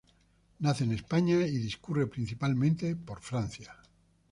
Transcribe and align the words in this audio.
Nace 0.63 0.83
en 0.83 0.93
España 0.93 1.35
y 1.45 1.59
discurre 1.59 2.07
principalmente 2.07 2.95
por 2.95 3.21
Francia. 3.21 3.71